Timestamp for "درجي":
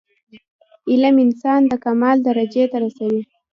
2.27-2.63